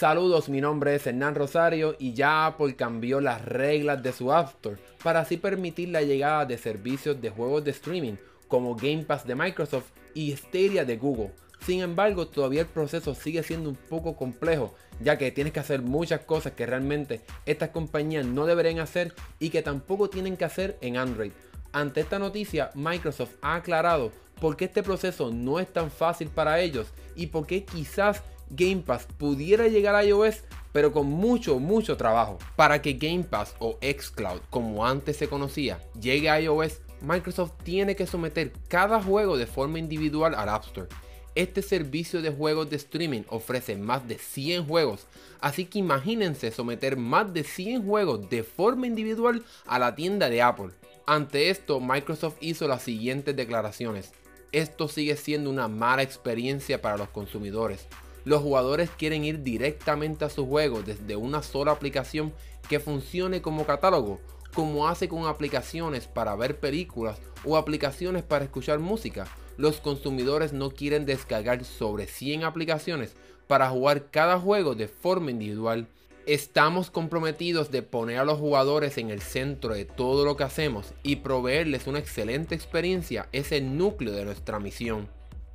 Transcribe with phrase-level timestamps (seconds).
[0.00, 4.48] Saludos, mi nombre es Hernán Rosario y ya Apple cambió las reglas de su App
[4.48, 8.14] Store para así permitir la llegada de servicios de juegos de streaming
[8.48, 11.32] como Game Pass de Microsoft y Stadia de Google.
[11.66, 15.82] Sin embargo, todavía el proceso sigue siendo un poco complejo, ya que tienes que hacer
[15.82, 20.78] muchas cosas que realmente estas compañías no deberían hacer y que tampoco tienen que hacer
[20.80, 21.32] en Android.
[21.72, 26.58] Ante esta noticia, Microsoft ha aclarado por qué este proceso no es tan fácil para
[26.58, 31.96] ellos y por qué quizás Game Pass pudiera llegar a iOS, pero con mucho, mucho
[31.96, 32.38] trabajo.
[32.56, 37.96] Para que Game Pass o Xcloud, como antes se conocía, llegue a iOS, Microsoft tiene
[37.96, 40.88] que someter cada juego de forma individual al App Store.
[41.36, 45.06] Este servicio de juegos de streaming ofrece más de 100 juegos,
[45.40, 50.42] así que imagínense someter más de 100 juegos de forma individual a la tienda de
[50.42, 50.70] Apple.
[51.06, 54.12] Ante esto, Microsoft hizo las siguientes declaraciones.
[54.50, 57.86] Esto sigue siendo una mala experiencia para los consumidores
[58.24, 62.32] los jugadores quieren ir directamente a su juego desde una sola aplicación
[62.68, 64.20] que funcione como catálogo,
[64.54, 69.26] como hace con aplicaciones para ver películas o aplicaciones para escuchar música.
[69.56, 73.14] Los consumidores no quieren descargar sobre 100 aplicaciones
[73.46, 75.88] para jugar cada juego de forma individual.
[76.26, 80.94] Estamos comprometidos de poner a los jugadores en el centro de todo lo que hacemos
[81.02, 85.08] y proveerles una excelente experiencia es el núcleo de nuestra misión.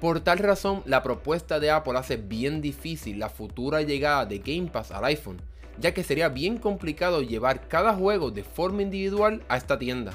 [0.00, 4.70] Por tal razón, la propuesta de Apple hace bien difícil la futura llegada de Game
[4.72, 5.42] Pass al iPhone,
[5.78, 10.14] ya que sería bien complicado llevar cada juego de forma individual a esta tienda.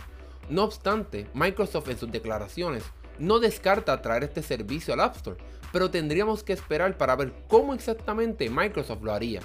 [0.49, 2.83] No obstante, Microsoft en sus declaraciones
[3.19, 5.37] no descarta traer este servicio al App Store,
[5.71, 9.41] pero tendríamos que esperar para ver cómo exactamente Microsoft lo haría.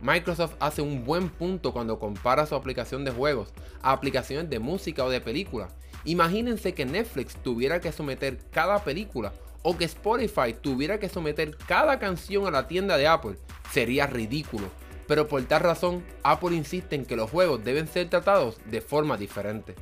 [0.00, 3.52] Microsoft hace un buen punto cuando compara su aplicación de juegos
[3.82, 5.68] a aplicaciones de música o de película.
[6.04, 9.32] Imagínense que Netflix tuviera que someter cada película
[9.68, 13.34] o que Spotify tuviera que someter cada canción a la tienda de Apple,
[13.72, 14.68] sería ridículo.
[15.08, 19.16] Pero por tal razón, Apple insiste en que los juegos deben ser tratados de forma
[19.16, 19.74] diferente.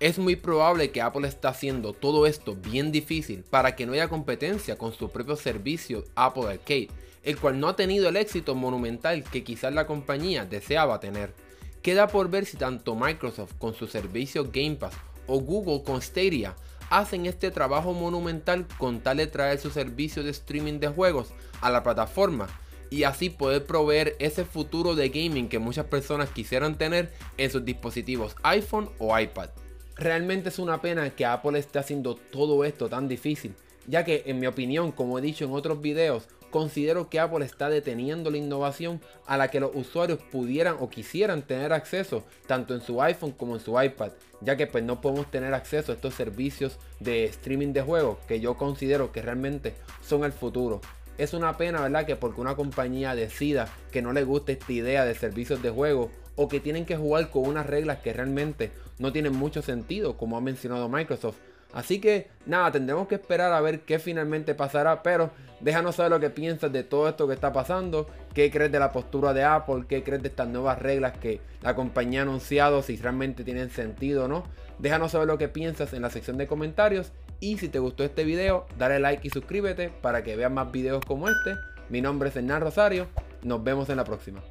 [0.00, 4.08] Es muy probable que Apple está haciendo todo esto bien difícil para que no haya
[4.08, 6.88] competencia con su propio servicio Apple Arcade,
[7.22, 11.32] el cual no ha tenido el éxito monumental que quizás la compañía deseaba tener.
[11.80, 14.94] Queda por ver si tanto Microsoft con su servicio Game Pass
[15.28, 16.56] o Google con Stadia
[16.92, 21.32] hacen este trabajo monumental con tal de traer su servicio de streaming de juegos
[21.62, 22.48] a la plataforma
[22.90, 27.64] y así poder proveer ese futuro de gaming que muchas personas quisieran tener en sus
[27.64, 29.48] dispositivos iPhone o iPad.
[29.96, 33.54] Realmente es una pena que Apple esté haciendo todo esto tan difícil,
[33.86, 37.68] ya que en mi opinión, como he dicho en otros videos, considero que Apple está
[37.68, 42.82] deteniendo la innovación a la que los usuarios pudieran o quisieran tener acceso tanto en
[42.82, 46.14] su iPhone como en su iPad, ya que pues no podemos tener acceso a estos
[46.14, 50.80] servicios de streaming de juegos que yo considero que realmente son el futuro.
[51.18, 52.06] Es una pena, ¿verdad?
[52.06, 56.10] Que porque una compañía decida que no le gusta esta idea de servicios de juego
[56.36, 60.36] o que tienen que jugar con unas reglas que realmente no tienen mucho sentido, como
[60.36, 61.36] ha mencionado Microsoft,
[61.72, 66.20] Así que nada, tendremos que esperar a ver qué finalmente pasará, pero déjanos saber lo
[66.20, 69.84] que piensas de todo esto que está pasando, qué crees de la postura de Apple,
[69.88, 74.24] qué crees de estas nuevas reglas que la compañía ha anunciado, si realmente tienen sentido
[74.24, 74.44] o no.
[74.78, 78.24] Déjanos saber lo que piensas en la sección de comentarios y si te gustó este
[78.24, 81.54] video, dale like y suscríbete para que veas más videos como este.
[81.88, 83.08] Mi nombre es Hernán Rosario,
[83.42, 84.42] nos vemos en la próxima.